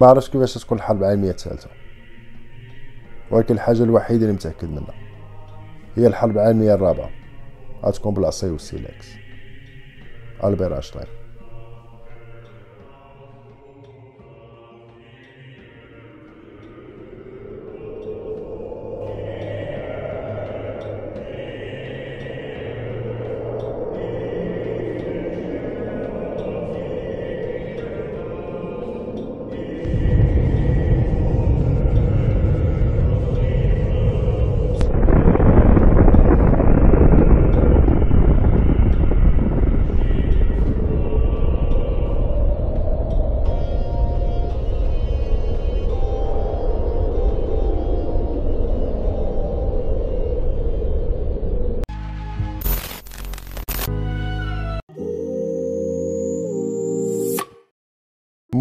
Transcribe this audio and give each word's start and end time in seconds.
ما 0.00 0.06
عرفتش 0.06 0.30
كيفاش 0.30 0.54
تكون 0.54 0.78
الحرب 0.78 1.02
العالمية 1.02 1.30
الثالثة. 1.30 1.68
ولكن 3.30 3.54
الحاجة 3.54 3.82
الوحيدة 3.82 4.22
اللي 4.22 4.32
متأكد 4.32 4.70
منها 4.70 4.94
هي 5.96 6.06
الحرب 6.06 6.30
العالمية 6.30 6.74
الرابعة. 6.74 7.10
غتكون 7.84 8.14
بالعصي 8.14 8.50
والسيليكس 8.50 9.08
ألبير 10.44 10.74
أينشتاين 10.74 11.17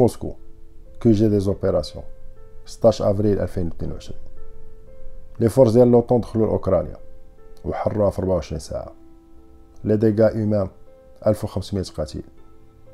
موسكو 0.08 0.34
QG 1.02 1.12
des 1.12 1.28
opérations 1.30 2.04
16 2.66 3.12
افريل 3.12 3.40
2022 3.40 4.20
les 5.40 5.50
forces 5.50 5.72
ديال 5.72 5.92
l'OTAN 5.92 6.22
دخلوا 6.22 6.48
لاوكرانيا 6.48 6.98
وحرروها 7.66 8.10
في 8.10 8.20
24 8.20 8.60
ساعه 8.60 8.92
les 9.84 9.98
dégâts 9.98 10.30
humains 10.30 10.68
1500 11.28 11.86
قتيل 11.98 12.24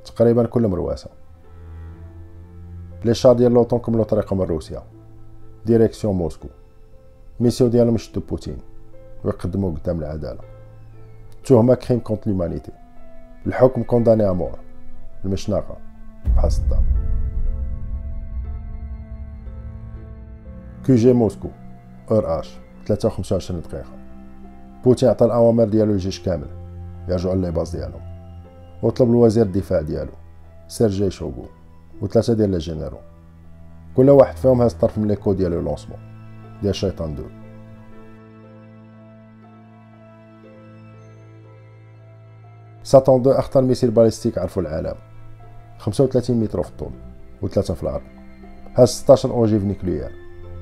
تقريبا 0.05 0.45
كلهم 0.45 0.75
رواسه 0.75 1.09
les 3.05 3.13
chars 3.13 3.33
ديال 3.33 3.52
l'OTAN 3.52 3.80
كملوا 3.80 4.03
طريقهم 4.03 4.39
من 4.39 4.45
روسيا 4.45 4.83
direction 5.66 6.16
موسكو 6.16 6.48
mission 7.39 7.67
ديالهم 7.67 7.95
يشدو 7.95 8.22
بوتين 8.30 8.58
ويقدموا 9.23 9.72
قدام 9.72 10.00
العداله 10.00 10.42
تهمه 11.45 11.75
crime 11.75 11.99
contre 11.99 12.27
l'humanité 12.27 12.72
الحكم 13.48 13.83
condamné 13.83 14.30
à 14.30 14.36
mort 14.36 14.59
المشنقه 15.25 15.92
صدام 16.47 16.83
QG 20.86 21.13
موسكو 21.13 21.49
heure 22.11 22.39
H 22.39 22.58
23 22.85 23.61
دقيقة 23.61 23.91
بوتين 24.83 25.09
عطى 25.09 25.25
الأوامر 25.25 25.65
ديالو 25.65 25.91
للجيش 25.91 26.19
كامل 26.19 26.47
يرجعوا 27.09 27.35
les 27.36 27.52
bases 27.52 27.75
ديالهم 27.75 28.02
وطلب 28.83 29.09
الوزير 29.09 29.45
الدفاع 29.45 29.81
ديالو 29.81 30.11
سيرجي 30.67 31.09
شوغو 31.09 31.45
وثلاثة 32.02 32.33
ديال 32.33 32.49
les 32.49 32.58
généraux 32.58 32.97
كل 33.97 34.09
واحد 34.09 34.35
فيهم 34.37 34.61
هاز 34.61 34.73
طرف 34.73 34.97
من 34.97 35.08
le 35.08 35.16
code 35.16 35.33
ديالو 35.33 35.61
lancement 35.61 35.99
ديال 36.61 36.75
شيطان 36.75 37.15
deux 37.16 37.23
Satan 42.83 43.22
deux 43.22 43.31
أخطر 43.31 43.61
missile 43.61 43.91
balistique 43.91 44.38
عرفو 44.37 44.61
العالم 44.61 44.95
35 45.77 46.39
متر 46.39 46.63
في 46.63 46.69
الطول 46.69 46.91
وثلاثة 47.41 47.73
في 47.73 47.83
العرض. 47.83 48.02
هاز 48.75 48.89
16 48.89 49.31
ogives 49.31 49.63
nucléaires 49.63 50.11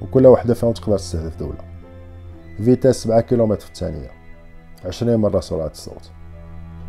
وكل 0.01 0.27
وحدة 0.27 0.53
فيهم 0.53 0.71
تقدر 0.71 0.97
تستهدف 0.97 1.39
دولة. 1.39 1.57
vitesse 2.57 3.03
7 3.03 3.21
كيلومتر 3.21 3.61
في 3.61 3.67
الثانية 3.67 4.11
20 4.85 5.15
مرة 5.15 5.39
سرعة 5.39 5.67
الصوت. 5.67 6.11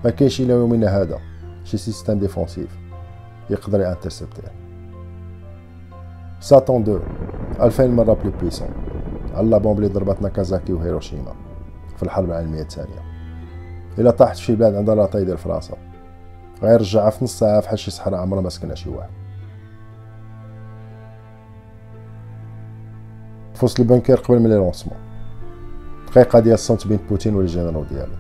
ما 0.05 0.11
كاينش 0.11 0.41
إلى 0.41 0.53
يومنا 0.53 1.03
هذا 1.03 1.19
شي 1.65 1.77
système 1.77 2.19
défensif 2.19 2.79
يقدر 3.51 3.81
ي 3.81 3.86
intercepter. 3.86 4.53
Satan 6.41 6.83
2 6.83 7.01
2000 7.61 7.87
مرة 7.87 8.15
plus 8.15 8.33
puissant. 8.41 8.69
على 9.35 9.51
la 9.51 9.59
bombe 9.59 9.79
اللي 9.79 9.89
ضربت 9.89 10.23
ناكازاكي 10.23 10.73
وهيروشيما 10.73 11.35
في 11.97 12.03
الحرب 12.03 12.25
العالمية 12.25 12.63
الثانية. 12.63 13.03
إلا 13.99 14.11
طاحت 14.11 14.37
في 14.37 14.43
شي 14.43 14.55
بلاد 14.55 14.75
عندها 14.75 14.95
la 14.95 15.02
taille 15.02 15.25
ديال 15.25 15.39
فرنسا 15.39 15.92
غيرجعها 16.63 17.11
في 17.11 17.25
نص 17.25 17.39
ساعة 17.39 17.61
فحال 17.61 17.79
شي 17.79 17.91
صحراء 17.91 18.21
عمرها 18.21 18.41
ما 18.41 18.49
سكنها 18.49 18.75
شي 18.75 18.91
واحد. 18.91 19.11
في 23.55 23.65
وسط 23.65 23.81
ال 23.81 23.86
bunker 23.86 24.21
قبل 24.21 24.41
من 24.41 24.51
lancement 24.51 24.97
دقيقة 26.07 26.41
ديال 26.41 26.55
الصمت 26.55 26.87
بين 26.87 26.99
بوتين 27.09 27.35
والجنرال 27.35 27.89
ديالو. 27.89 28.13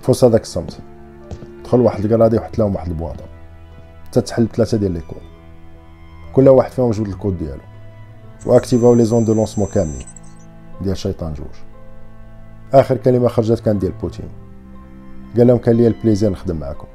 في 0.00 0.10
وسط 0.10 0.24
هداك 0.24 0.40
الصمت. 0.40 0.78
دخل 1.64 1.80
واحد 1.80 2.04
ال 2.04 2.09
gradé 2.09 2.36
وحط 2.36 2.58
لهم 2.58 2.74
واحد 2.74 2.88
البواطة 2.88 3.24
حتى 4.06 4.20
تحل 4.20 4.48
ثلاثة 4.48 4.78
ديال 4.78 4.92
les 4.92 5.00
codes. 5.00 5.22
كل 6.32 6.48
واحد 6.48 6.70
فيهم 6.70 6.90
جبد 6.90 7.08
الكود 7.08 7.38
ديالو. 7.38 7.62
وأكتيفاو 8.46 8.94
les 8.94 9.04
zones 9.04 9.24
de 9.24 9.34
lancement 9.34 9.68
كاملين. 9.68 10.06
ديال 10.80 10.96
شيطان 10.96 11.34
جوج. 11.34 11.46
آخر 12.72 12.96
كلمة 12.96 13.28
خرجت 13.28 13.60
كان 13.60 13.78
ديال 13.78 13.92
بوتين. 13.92 14.28
قال 15.36 15.46
لهم 15.46 15.58
كان 15.58 15.76
لي 15.76 15.86
ال 15.86 15.92
plaisir 15.92 16.30
نخدم 16.30 16.56
معكم. 16.56 16.86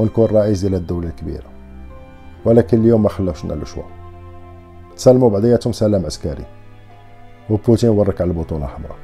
ونكون 0.00 0.26
رئيس 0.26 0.60
ديال 0.60 0.74
الدولة 0.74 1.08
الكبيرة. 1.08 1.50
ولكن 2.44 2.80
اليوم 2.80 3.02
ما 3.02 3.08
خلاوش 3.08 3.44
لنا 3.44 3.52
لو 3.52 3.84
تسلموا 4.96 5.30
بعضياتهم 5.30 5.72
سلام 5.72 6.06
عسكري. 6.06 6.44
وبوتين 7.50 7.90
ورك 7.90 8.20
على 8.20 8.30
البوطونة 8.30 8.64
الحمراء 8.64 8.96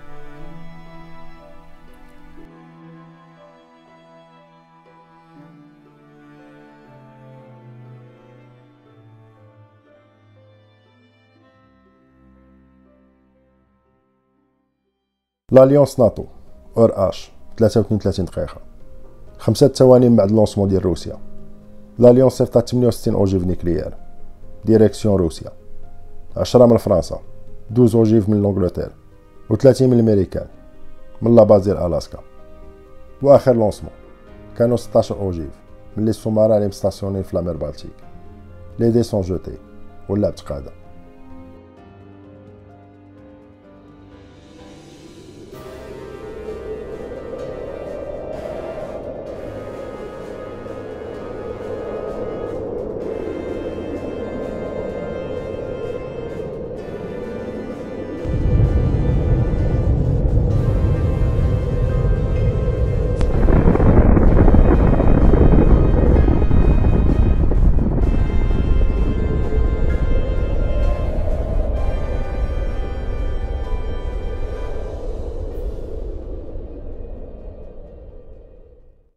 l'alliance 15.53 16.01
NATO 16.01 16.25
heure 16.77 17.09
H 17.09 17.31
33 17.57 18.27
دقيقة 18.27 18.76
خمسة 19.47 19.69
ثواني 19.69 20.09
بعد 20.09 20.31
lancement 20.31 20.69
ديال 20.69 20.87
روسيا. 20.87 21.19
l'alliance 21.99 22.33
صيفطات 22.33 22.69
68 22.69 23.15
ogives 23.15 23.47
nucléaires 23.47 23.95
direction 24.65 25.17
روسيا 25.17 25.51
10 26.37 26.67
من 26.67 26.77
فرنسا. 26.77 27.21
12 27.73 27.99
ogives 27.99 28.29
من 28.29 28.43
l'Angleterre 28.43 28.91
و30 29.53 29.83
من 29.83 29.93
الأمريكان. 29.93 30.47
من 31.23 31.37
la 31.37 31.46
base 31.46 31.65
ديال 31.65 31.77
ألاسكا. 31.77 32.19
وآخر 33.23 33.53
lancement 33.53 33.93
كانوا 34.59 34.77
16 34.77 35.21
ogives 35.21 35.51
من 35.97 36.05
les 36.05 36.13
sous-marins 36.13 36.57
اللي 36.57 36.69
مستاسيونين 36.69 37.23
في 37.23 37.37
la 37.37 37.45
mer 37.45 37.57
Baltique 37.57 37.91
les 38.79 38.91
dés 38.91 39.03
sont 39.03 39.21
jetés 39.21 39.59
واللعب 40.09 40.35
تقادم 40.35 40.71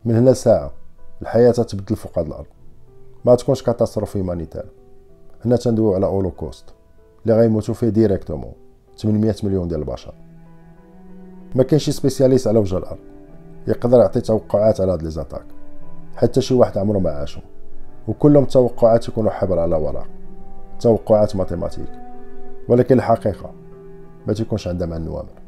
من 0.06 0.16
هنا 0.16 0.34
ساعة 0.34 0.72
الحياة 1.22 1.52
تتبدل 1.52 1.96
فوق 1.96 2.20
هاد 2.20 2.26
الأرض. 2.26 2.46
ما 3.26 3.36
تكونش 3.36 3.64
catastrophe 3.64 4.18
humanitaire 4.18 4.66
هنا 5.46 5.56
تندويو 5.56 5.94
على 5.94 6.06
holocauste 6.06 6.66
اللي 7.24 7.38
غيموتو 7.38 7.74
فيه 7.74 7.90
directement 7.90 8.54
800 8.98 9.36
مليون 9.44 9.68
ديال 9.68 9.80
البشر. 9.80 10.14
ما 11.56 11.64
كاينش 11.64 11.84
شي 11.84 11.92
spécialiste 11.92 12.48
على 12.48 12.60
وجه 12.60 12.78
الأرض 12.78 13.00
يقدر 13.68 14.00
يعطي 14.00 14.22
توقعات 14.22 14.82
على 14.82 14.92
هاد 14.92 15.04
les 15.04 15.10
attaques 15.10 15.46
حتى 16.16 16.42
شي 16.42 16.54
واحد 16.54 16.78
عمره 16.78 17.00
ما 17.00 17.10
عاشهم 17.10 17.44
وكلهم 18.08 18.46
توقعات 18.46 19.08
يكونوا 19.08 19.32
حبر 19.32 19.60
على 19.60 19.76
ورق. 19.76 20.08
توقعات 20.80 21.36
mathématiques. 21.36 21.90
ولكن 22.68 22.98
الحقيقة 22.98 23.52
ما 24.28 24.34
تيكونش 24.34 24.68
عندها 24.68 24.88
مع 24.88 24.98
النوامر 24.98 25.39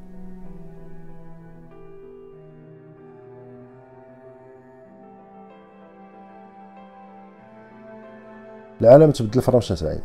العالم 8.82 9.12
تبدل 9.12 9.42
في 9.42 9.52
رمشة 9.52 9.90
عين 9.90 10.02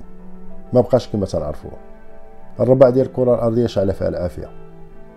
ما 0.72 0.80
بقاش 0.80 1.08
كما 1.08 1.26
تنعرفوه. 1.26 1.72
الربع 2.60 2.90
ديال 2.90 3.06
الكرة 3.06 3.34
الأرضية 3.34 3.66
شعل 3.66 3.92
فيها 3.92 4.08
العافية 4.08 4.50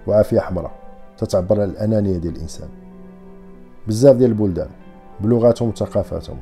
وعافية 0.07 0.39
حمراء 0.39 0.71
تتعبر 1.17 1.61
على 1.61 1.71
الأنانية 1.71 2.17
ديال 2.17 2.35
الإنسان. 2.35 2.69
بزاف 3.87 4.15
ديال 4.15 4.29
البلدان 4.29 4.69
بلغاتهم 5.19 5.69
وثقافاتهم 5.69 6.37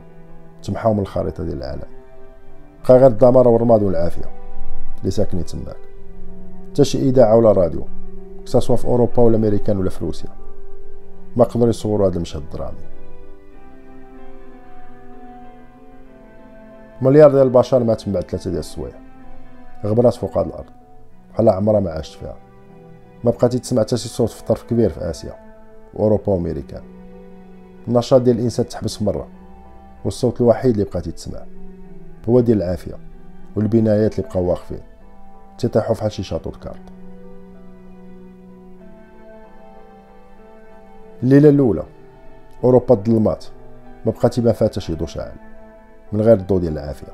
تمحاو 0.64 0.94
من 0.94 1.00
الخريطة 1.00 1.44
ديال 1.44 1.58
العالم. 1.58 1.82
بقى 2.90 2.98
غير 2.98 3.08
الدمار 3.08 3.48
والرماد 3.48 3.84
والعافية 3.84 4.26
اللي 5.00 5.12
ساكنين 5.12 5.46
تماك. 5.46 5.78
حتى 6.72 6.84
شي 6.84 7.10
إذاعة 7.10 7.36
ولا 7.36 7.52
راديو 7.52 7.88
سوا 8.46 8.76
في 8.76 8.86
أوروبا 8.86 9.24
ولا 9.24 9.38
أمريكان 9.38 9.78
ولا 9.78 9.90
في 9.90 10.06
روسيا 10.06 10.30
ما 11.36 11.44
قدروا 11.44 11.70
يصوروا 11.70 12.08
هذا 12.08 12.16
المشهد 12.16 12.42
الدرامي. 12.42 12.97
مليار 17.02 17.32
ديال 17.32 17.42
البشر 17.42 17.84
مات 17.84 18.08
من 18.08 18.14
بعد 18.14 18.24
ثلاثة 18.24 18.50
ديال 18.50 18.60
السوايع. 18.60 18.96
غبرات 19.86 20.14
فوق 20.14 20.38
هاد 20.38 20.48
الأرض. 20.48 20.70
بحال 21.34 21.50
عمرها 21.50 21.80
ما 21.80 21.92
عاشت 21.92 22.20
فيها. 22.20 22.38
ما 23.24 23.32
بقاتي 23.32 23.60
تسمع 23.60 23.82
حتى 23.82 23.98
شي 23.98 24.10
صوت 24.10 24.30
في 24.30 24.44
طرف 24.44 24.64
كبير 24.64 24.90
في 24.90 25.10
آسيا 25.10 25.34
واوروبا 25.94 26.34
وامريكان 26.34 26.84
النشاط 27.88 28.22
ديال 28.22 28.38
الإنسان 28.38 28.68
تحبس 28.68 29.02
مرة 29.02 29.28
والصوت 30.06 30.42
الوحيد 30.42 30.72
اللي 30.72 30.84
بقاتي 30.84 31.12
تسمع 31.12 31.40
هو 32.30 32.40
ديال 32.40 32.58
العافية 32.58 32.98
والبنايات 33.56 34.20
اللي 34.20 34.30
بقاو 34.30 34.50
واقفين. 34.50 34.82
تيطيحوا 35.58 35.96
فحال 35.96 36.12
شي 36.12 36.24
شاطو 36.24 36.52
كارت. 36.52 36.82
الليلة 41.24 41.50
الأولى 41.50 41.84
أوروبا 42.64 42.96
ظلمات 42.96 43.46
ما 44.06 44.12
بقات 44.12 44.40
فيها 44.40 44.54
حتى 44.54 44.80
شي 44.80 44.96
ضو 44.96 45.06
شاعل 45.06 45.36
من 46.12 46.22
غير 46.22 46.38
الضو 46.38 46.60
ديال 46.60 46.74
العافية. 46.74 47.08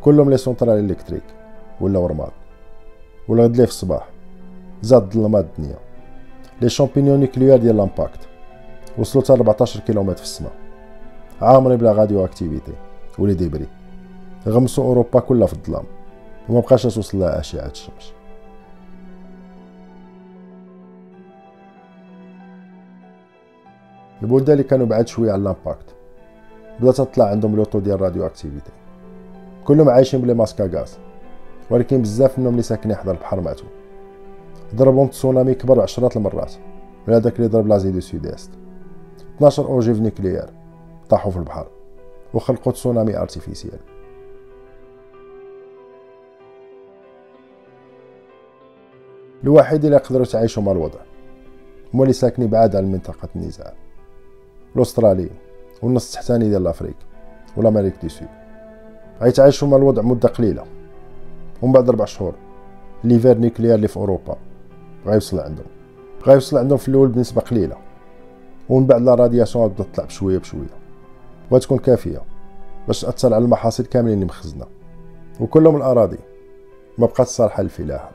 كلهم 0.00 0.30
les 0.30 0.36
centrales 0.36 0.78
électriques 0.90 1.22
ولاو 1.80 2.06
رماد 2.06 2.30
ولا 3.28 3.44
غد 3.44 3.56
ليه 3.56 3.64
في 3.64 3.70
الصباح 3.70 4.08
زاد 4.82 5.10
ظلمات 5.14 5.44
الدنيا. 5.44 5.78
les 6.60 6.68
champignons 6.68 7.20
nucléaires 7.20 7.58
ديال 7.58 7.76
l'impact 7.76 8.28
وصلوا 8.98 9.24
حتى 9.24 9.32
14 9.32 9.80
كيلومتر 9.80 10.16
في 10.16 10.22
السماء 10.22 10.52
عامرين 11.42 11.76
ب 11.76 11.81
la 11.81 11.92
radioactivité 11.92 12.72
و 13.18 13.22
les 13.22 13.34
débris. 13.34 13.66
غمسوا 14.48 14.84
أوروبا 14.84 15.20
كلها 15.20 15.46
في 15.46 15.52
الظلام 15.52 15.84
وما 16.48 16.60
بقاش 16.60 16.82
توصل 16.82 17.18
لها 17.18 17.40
أشعة 17.40 17.66
الشمس. 17.66 18.12
البلدان 24.22 24.52
اللي 24.52 24.64
كانوا 24.64 24.86
بعاد 24.86 25.08
شوية 25.08 25.32
على 25.32 25.42
l'impact 25.42 25.97
بدات 26.80 26.96
تطلع 26.96 27.24
عندهم 27.24 27.56
le 27.56 27.63
taux 27.63 27.78
ديال 27.78 27.94
ال 27.94 28.26
radioactivité. 28.26 28.72
كلهم 29.64 29.88
عايشين 29.88 30.20
ب 30.20 30.24
les 30.24 30.34
masques 30.34 30.66
à 30.66 30.74
gaz 30.74 30.98
ولكن 31.70 32.02
بزاف 32.02 32.38
منهم 32.38 32.52
اللي 32.52 32.62
ساكنين 32.62 32.96
حدا 32.96 33.12
البحر 33.12 33.40
ماتوا. 33.40 33.68
ضربهم 34.74 35.06
تسونامي 35.06 35.54
كبر 35.54 35.80
عشرات 35.80 36.16
المرات 36.16 36.52
من 37.06 37.14
هذاك 37.14 37.36
اللي 37.36 37.46
ضرب 37.46 37.66
l'Asie 37.66 37.90
du 37.90 38.00
Sud-Est 38.00 38.50
12 39.36 39.66
ogives 39.66 40.00
nucléaires 40.00 40.46
طاحوا 41.08 41.30
في 41.30 41.36
البحر 41.36 41.66
وخلقوا 42.34 42.72
تسونامي 42.72 43.16
artificiel 43.16 43.78
الوحيد 49.44 49.84
اللي 49.84 49.96
يقدروا 49.96 50.22
يتعايشوا 50.22 50.62
مع 50.62 50.72
الوضع 50.72 51.00
هما 51.94 52.02
اللي 52.02 52.12
ساكنين 52.12 52.48
بعاد 52.48 52.76
عن 52.76 52.92
منطقة 52.92 53.28
النزاع. 53.36 53.72
l'Australie 54.76 55.30
والنص 55.82 56.08
التحتاني 56.08 56.48
ديال 56.48 56.64
l'Afrique 56.64 56.96
و 57.56 57.59
l'Amérique 57.59 57.94
du 58.02 58.08
Sud 58.08 58.28
غيتعايشوا 59.22 59.68
مع 59.68 59.76
الوضع 59.76 60.02
مدة 60.02 60.28
قليلة. 60.28 60.64
ومن 61.62 61.72
بعد 61.72 61.90
ربع 61.90 62.04
شهور 62.04 62.34
l'hiver 63.04 63.38
nucléaire 63.38 63.74
اللي 63.74 63.88
في 63.88 63.96
أوروبا 63.96 64.36
غيوصل 65.06 65.40
عندهم. 65.40 65.66
غيوصل 66.26 66.58
عندهم 66.58 66.78
في 66.78 66.88
الأول 66.88 67.08
بنسبة 67.08 67.40
قليلة. 67.40 67.76
ومن 68.68 68.86
بعد 68.86 69.02
la 69.02 69.14
radiation 69.14 69.64
غتبدا 69.64 69.84
تطلع 69.84 70.04
بشوية 70.04 70.38
بشوية. 70.38 70.78
وغتكون 71.50 71.78
كافية 71.78 72.22
باش 72.86 73.00
تأثر 73.00 73.34
على 73.34 73.44
المحاصيل 73.44 73.86
كاملين 73.86 74.14
اللي 74.14 74.26
مخزنة 74.26 74.66
وكلهم 75.40 75.76
الأراضي. 75.76 76.18
ما 76.98 77.06
بقات 77.06 77.26
صالحة 77.26 77.62
للفلاحة 77.62 78.10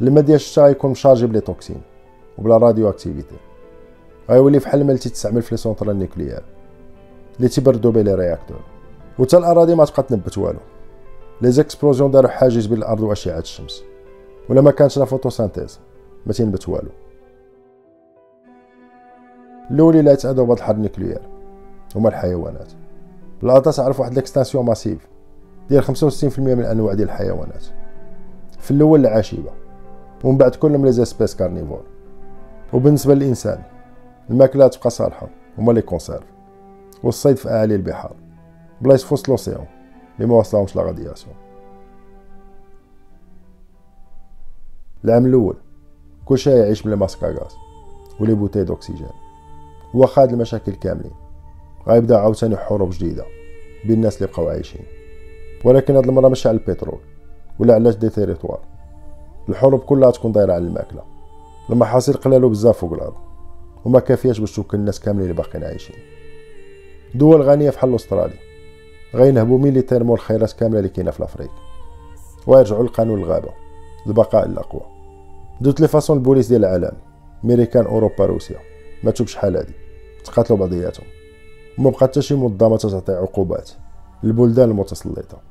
الماء 0.00 0.24
ديال 0.24 0.36
الشتا 0.36 0.62
غيكون 0.62 0.90
مشارجي 0.90 1.26
ب 1.26 1.30
les 1.30 1.40
toxines 1.40 1.80
وب 2.38 2.47
la 2.47 2.56
radioactivité 2.56 3.36
غيولي 4.30 4.60
فحال 4.60 4.80
اللي 4.80 4.96
تستعمل 4.96 5.42
في 5.42 5.50
les 5.50 5.56
centrales 5.56 5.98
nucléaires 5.98 6.42
اللي 7.40 7.48
تيبردو 7.48 7.90
بيه 7.90 8.02
les 8.02 8.14
réacteurs. 8.14 8.60
وتا 9.18 9.38
الأراضي 9.38 9.74
ما 9.74 9.84
تبقى 9.84 10.02
تنبت 10.02 10.38
والو. 10.38 10.58
les 11.42 11.50
explosions 11.50 12.10
داروا 12.10 12.30
حاجز 12.30 12.66
بين 12.66 12.78
الأرض 12.78 13.00
وأشعة 13.00 13.38
الشمس. 13.38 13.82
ولا 14.48 14.60
ما 14.60 14.70
كانش 14.70 14.98
la 14.98 15.04
photosynthèse 15.04 15.80
ما 16.26 16.32
تينبت 16.32 16.68
والو. 16.68 16.90
الأول 19.70 19.96
اللي 19.96 20.10
يتعداو 20.10 20.46
بهاد 20.46 20.58
الحرب 20.58 20.76
ال 20.76 20.80
nucléaire. 20.80 21.20
هما 21.96 22.08
الحيوانات. 22.08 22.68
الأرض 23.42 23.70
تعرف 23.72 24.00
واحد 24.00 24.14
l'extinction 24.14 24.64
massive. 24.64 25.08
ديال 25.68 25.84
65% 25.84 26.38
من 26.38 26.60
الانواع 26.60 26.94
ديال 26.94 27.08
الحيوانات. 27.08 27.64
في 28.58 28.70
الأول 28.70 29.00
العشيبة. 29.00 29.50
ومن 30.24 30.38
بعد 30.38 30.54
كلهم 30.54 30.84
les 30.84 30.92
espèces 30.92 31.36
carnivores. 31.36 31.82
وبالنسبة 32.72 33.14
للإنسان 33.14 33.62
الماكلة 34.30 34.68
تبقى 34.68 34.90
صالحة. 34.90 35.28
هما 35.58 35.72
les 35.72 35.82
conserves. 35.82 36.39
والصيد 37.02 37.36
في 37.36 37.48
اعالي 37.48 37.74
البحار. 37.74 38.16
بلايص 38.80 39.04
في 39.04 39.14
وسط 39.14 39.28
l'océan 39.28 39.66
اللي 40.16 40.28
ما 40.28 40.34
وصلهمش 40.36 40.76
la 40.76 40.82
radiation 40.82 41.34
العام 45.04 45.26
الأول 45.26 45.56
كلشي 46.24 46.50
يعيش 46.50 46.82
ب 46.82 46.86
les 46.86 46.96
masques 46.96 47.26
à 47.26 47.34
gaz 47.34 47.56
و 48.20 48.24
les 48.24 48.34
bouteilles 48.34 48.64
d'oxygène 48.64 49.08
واخا 49.94 50.22
هاد 50.22 50.32
المشاكل 50.32 50.72
كاملين. 50.72 51.12
غيبدا 51.88 52.18
عاوتاني 52.18 52.56
حروب 52.56 52.90
جديدة 52.90 53.24
بين 53.84 53.96
الناس 53.96 54.16
اللي 54.16 54.32
بقاو 54.32 54.48
عايشين. 54.48 54.82
ولكن 55.64 55.96
هاد 55.96 56.08
المرة 56.08 56.28
ماشي 56.28 56.48
على 56.48 56.58
البترول 56.58 57.00
ولا 57.58 57.74
على 57.74 57.90
des 57.90 58.08
territoires. 58.08 58.60
الحروب 59.48 59.80
كلها 59.80 60.10
تكون 60.10 60.32
دايرة 60.32 60.52
على 60.52 60.66
الماكلة. 60.66 61.02
المحاصيل 61.70 62.14
قلالو 62.14 62.48
بزاف 62.48 62.78
فوق 62.78 62.92
الأرض 62.92 63.14
وما 63.84 64.00
كافياش 64.00 64.40
باش 64.40 64.56
توكل 64.56 64.78
الناس 64.78 65.00
كاملين 65.00 65.22
اللي 65.22 65.42
باقيين 65.42 65.64
عايشين. 65.64 65.96
دول 67.14 67.42
غنية 67.42 67.70
فحال 67.70 67.94
أستراليا. 67.94 68.38
غينهبوا 69.14 69.58
militairement 69.58 70.16
الخيرات 70.16 70.52
كاملة 70.52 70.78
اللي 70.78 70.88
كاينة 70.88 71.10
في 71.10 71.18
l'Afrique 71.18 71.50
ويرجعوا 72.46 72.84
لقانون 72.84 73.18
الغابة 73.18 73.50
البقاء 74.06 74.46
الأقوى. 74.46 74.82
دوت 75.60 75.80
لي 75.80 75.88
فاصون 75.88 76.16
البوليس 76.16 76.48
ديال 76.48 76.64
العالم. 76.64 76.96
أمريكان 77.44 77.84
أوروبا 77.86 78.26
روسيا. 78.26 78.58
ماتوا 79.02 79.26
بشحال 79.26 79.56
هادي. 79.56 79.74
تقاتلوا 80.24 80.58
بعضياتهم. 80.58 81.06
وما 81.78 81.90
بقات 81.90 82.02
حتى 82.02 82.22
شي 82.22 82.34
منظمة 82.34 82.76
تعطي 82.76 83.12
عقوبات. 83.12 83.70
للبلدان 84.22 84.70
المتسلطة. 84.70 85.42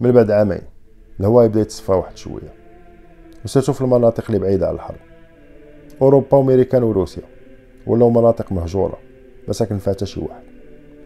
من 0.00 0.12
بعد 0.12 0.30
عامين 0.30 0.62
الهواء 1.20 1.44
يبدأ 1.44 1.60
يتصفى 1.60 1.92
واحد 1.92 2.16
شوية. 2.16 2.54
وسيرتو 3.44 3.72
في 3.72 3.80
المناطق 3.80 4.24
اللي 4.26 4.38
بعيدة 4.38 4.66
على 4.66 4.74
الحرب. 4.74 5.13
أوروبا 6.02 6.36
وامريكان 6.36 6.82
وروسيا. 6.82 7.22
ولاو 7.86 8.10
مناطق 8.10 8.52
مهجورة 8.52 8.98
ما 9.46 9.52
ساكن 9.52 9.78
فيها 9.78 9.92
حتى 9.92 10.06
شي 10.06 10.20
واحد. 10.20 10.42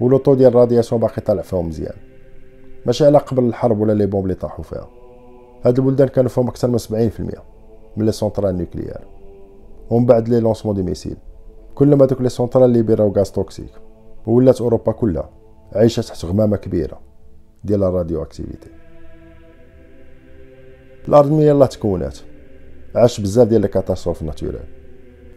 و 0.00 0.05
le 0.05 0.15
taux 0.15 0.34
ديال 0.34 0.48
ال 0.48 0.53
radiation 0.53 1.00
باقي 1.00 1.22
طالع 1.22 1.42
فيهم 1.42 1.68
مزيان. 1.68 1.96
ماشي 2.86 3.06
على 3.06 3.18
قبل 3.18 3.44
الحرب 3.44 3.80
ولا 3.80 3.92
les 3.92 4.06
bombes 4.06 4.24
اللي 4.24 4.34
طاحوا 4.34 4.64
فيها. 4.64 4.88
هاد 5.64 5.78
البلدان 5.78 6.08
كانوا 6.08 6.30
فيهم 6.30 6.48
أكثر 6.48 6.68
من 6.68 6.78
70% 6.78 7.42
من 7.96 8.06
les 8.06 8.12
centrales 8.12 8.56
nucléaires. 8.56 9.00
ومن 9.90 10.06
بعد 10.06 10.28
les 10.28 10.40
lancements 10.40 10.74
des 10.74 10.82
missiles. 10.82 11.16
كل 11.74 11.94
ما 11.94 12.06
دوك 12.06 12.20
les 12.20 12.28
centrales 12.28 12.64
ليبيراو 12.64 13.12
gaz 13.12 13.30
toxique. 13.30 13.72
ولات 14.26 14.60
أوروبا 14.60 14.92
كلها 14.92 15.30
عايشة 15.72 16.00
تحت 16.00 16.24
غمامة 16.24 16.56
كبيرة 16.56 17.00
ديال 17.64 17.82
ال 17.82 18.22
radioactivité 18.22 18.70
الأرض 21.08 21.32
من 21.32 21.40
يلاه 21.40 21.66
تكونات. 21.66 22.18
عاش 22.94 23.20
بزاف 23.20 23.48
ديال 23.48 23.60
les 23.60 23.68
catastrophes 23.68 24.22
naturelles 24.22 24.77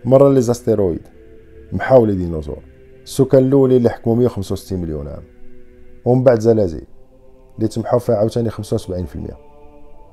مرة 0.05 0.29
les 0.29 0.41
astéroïdes. 0.41 1.07
محاو 1.71 2.05
les 2.05 2.15
dinosaures. 2.15 2.63
السكان 3.03 3.43
الاولين 3.43 3.77
اللي 3.77 3.89
حكموا 3.89 4.15
165 4.15 4.79
مليون 4.81 5.07
عام. 5.07 5.23
ومن 6.05 6.23
بعد 6.23 6.39
زلازل. 6.39 6.83
اللي 7.55 7.67
تمحاو 7.67 7.99
فيها 7.99 8.15
عاوتاني 8.15 8.49
75% 8.49 9.37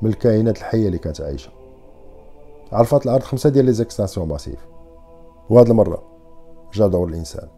من 0.03 0.11
الكائنات 0.11 0.59
الحية 0.59 0.87
اللي 0.87 0.99
كانت 0.99 1.21
عايشة. 1.21 1.51
عرفت 2.73 3.07
الأرض 3.07 3.23
خمسة 3.23 3.51
ديال 3.51 3.65
les 3.65 3.73
extinctions 3.73 4.29
massives. 4.29 4.59
وهاد 5.51 5.71
المرة 5.71 6.03
جا 6.75 6.87
دور 6.87 7.09
الإنسان. 7.09 7.49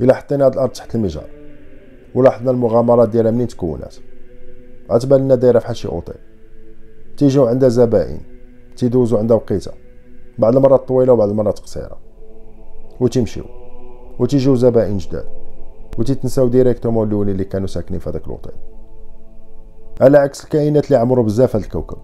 إلا 0.00 0.14
حطينا 0.14 0.46
هاد 0.46 0.52
الأرض 0.52 0.70
تحت 0.70 0.94
المجهر 0.94 1.30
ولاحظنا 2.14 2.50
المغامرات 2.50 3.08
ديالها 3.08 3.30
منين 3.30 3.46
تكونات. 3.48 3.94
غتبان 4.92 5.20
لنا 5.20 5.34
دايرة 5.34 5.58
فحال 5.58 5.76
شي 5.76 5.88
اوطيل 5.88 6.14
تيجيو 7.16 7.46
عندها 7.46 7.68
زبائن. 7.68 8.20
تيدوزو 8.76 9.16
عندها 9.16 9.36
وقيته 9.36 9.72
بعض 10.38 10.56
المرات 10.56 10.88
طويلة 10.88 11.12
وبعض 11.12 11.28
المرات 11.28 11.58
قصيرة. 11.58 11.98
وتمشيو. 13.00 13.44
وتيجيو 14.18 14.54
زبائن 14.54 14.98
جداد. 14.98 15.28
وتيتنساو 15.98 16.48
directement 16.48 17.08
الأولين 17.08 17.32
اللي 17.32 17.44
كانوا 17.44 17.66
ساكنين 17.66 18.00
في 18.00 18.10
هذاك 18.10 18.28
لوطيل 18.28 18.52
على 20.00 20.18
عكس 20.18 20.44
الكائنات 20.44 20.86
اللي 20.86 20.96
عمرو 20.96 21.22
بزاف 21.22 21.56
هذا 21.56 21.64
الكوكب. 21.64 21.98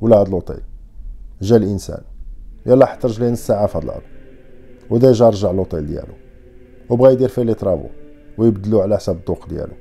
ولا 0.00 0.20
هذا 0.20 0.30
لوطيل 0.30 0.60
جا 1.42 1.56
الإنسان. 1.56 2.02
يلا 2.66 2.86
حط 2.86 3.06
رجليه 3.06 3.30
نص 3.30 3.46
ساعه 3.46 3.66
في 3.66 3.78
هذا 3.78 3.84
الأرض. 3.84 4.02
و 4.90 4.98
déjà 4.98 5.28
رجع 5.28 5.50
l'hôtel 5.50 5.86
ديالو. 5.86 6.14
وبغا 6.90 7.10
يدير 7.10 7.28
فيه 7.28 7.42
les 7.42 7.54
travaux. 7.54 7.88
ويبدلو 8.38 8.80
على 8.80 8.96
حساب 8.96 9.16
الذوق 9.16 9.48
ديالو. 9.48 9.72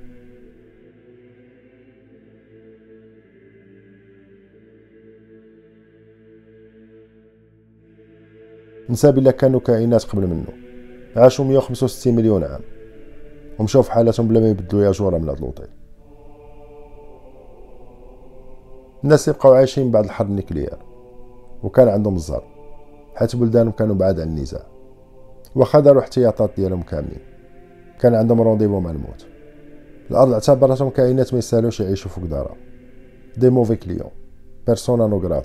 نسى 8.89 9.11
بلا 9.11 9.31
كانوا 9.31 9.59
كائنات 9.59 10.03
قبل 10.03 10.27
منه. 10.27 10.47
عاشوا 11.15 11.45
165 11.45 12.15
مليون 12.15 12.43
عام. 12.43 12.61
ومشاو 13.59 13.81
في 13.81 13.91
حالتهم 13.91 14.27
بلا 14.27 14.39
ما 14.39 14.49
يبدلو 14.49 14.81
يا 14.81 14.91
جوره 14.91 15.17
من 15.17 15.29
هاد 15.29 15.39
لوطيل 15.39 15.67
الناس 19.03 19.27
يبقاو 19.27 19.53
عايشين 19.53 19.91
بعد 19.91 20.03
الحرب 20.03 20.29
ال 20.29 20.34
nucléaire 20.34 20.77
وكان 21.63 21.87
عندهم 21.87 22.15
الزهر 22.15 22.43
حيت 23.15 23.35
بلدانهم 23.35 23.71
كانوا 23.71 23.95
بعاد 23.95 24.19
عن 24.19 24.27
النزاع. 24.27 24.65
واخا 25.55 25.79
داروا 25.79 26.01
احتياطات 26.01 26.51
ديالهم 26.57 26.81
كاملين. 26.81 27.19
كان 27.99 28.15
عندهم 28.15 28.41
rendez-vous 28.41 28.79
مع 28.79 28.91
الموت. 28.91 29.25
الأرض 30.11 30.33
اعتبرتهم 30.33 30.89
كائنات 30.89 31.33
ما 31.33 31.39
يسالوش 31.39 31.79
يعيشوا 31.79 32.11
فوق 32.11 32.25
دارها 32.25 32.55
des 33.37 33.49
mauvais 33.49 33.75
clients 33.75 34.11
persona 34.67 35.07
non 35.07 35.41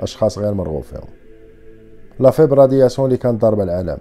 أشخاص 0.00 0.38
غير 0.38 0.54
مرغوب 0.54 0.82
فيهم. 0.82 1.23
la 2.18 2.30
faible 2.30 2.54
radiation 2.54 3.06
اللي 3.06 3.16
كانت 3.16 3.42
ضاربه 3.42 3.62
العالم. 3.62 3.98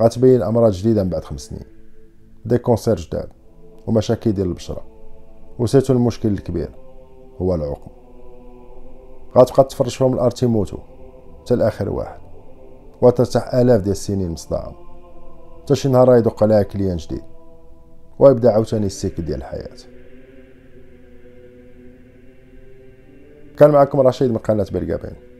غتبين 0.00 0.42
أمراض 0.42 0.72
جديدة 0.72 1.04
من 1.04 1.10
بعد 1.10 1.24
خمس 1.24 1.40
سنين. 1.40 1.64
des 2.44 2.58
cancers 2.58 2.96
جداد 2.96 3.28
ومشاكل 3.86 4.32
ديال 4.32 4.46
البشرة. 4.46 4.84
و 5.58 5.62
surtout 5.62 5.92
المشكل 5.92 6.28
الكبير 6.28 6.68
هو 7.38 7.54
العقم. 7.54 7.90
غتبقى 9.38 9.64
تفرج 9.64 9.90
فيهم 9.90 10.14
الأرض 10.14 10.32
تيموتو 10.32 10.78
حتى 11.40 11.56
لاخر 11.56 11.90
واحد. 11.90 12.20
وترتاح 13.02 13.54
آلاف 13.54 13.80
ديال 13.80 13.92
السنين 13.92 14.30
مصدعه 14.30 14.74
حتى 15.62 15.74
شي 15.74 15.88
نهار 15.88 16.16
يدق 16.16 16.42
عليها 16.42 16.62
client 16.62 16.96
جديد. 16.96 17.22
ويبدا 18.18 18.52
عاوتاني 18.52 18.86
ال 18.86 18.92
cycle 18.92 19.24
ديال 19.24 19.38
الحياة. 19.38 19.76
كان 23.58 23.70
معكم 23.70 24.00
رشيد 24.00 24.30
من 24.30 24.38
قناة 24.38 24.66
برقابين 24.72 25.31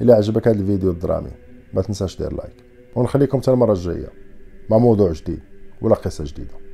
إلى 0.00 0.12
عجبك 0.12 0.48
هذا 0.48 0.60
الفيديو 0.60 0.90
الدرامي. 0.90 1.30
ما 1.74 1.82
تنساش 1.82 2.18
دير 2.18 2.32
لايك. 2.32 2.64
ونخليكم 2.96 3.40
حتى 3.40 3.50
المرة 3.50 3.72
الجاية 3.72 4.08
مع 4.70 4.78
موضوع 4.78 5.12
جديد 5.12 5.40
ولا 5.80 5.94
قصة 5.94 6.24
جديدة. 6.24 6.65